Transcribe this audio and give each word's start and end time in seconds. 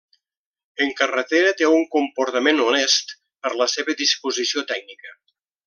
En 0.85 0.93
carretera 1.01 1.51
té 1.59 1.67
un 1.73 1.85
comportament 1.97 2.63
honest 2.65 3.15
per 3.45 3.55
la 3.63 3.69
seva 3.77 3.99
disposició 4.03 4.69
tècnica. 4.75 5.17